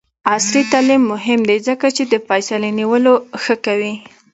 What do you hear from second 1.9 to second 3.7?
چې د فیصلې نیولو ښه